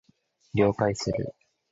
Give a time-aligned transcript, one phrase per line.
[0.55, 1.35] 了解する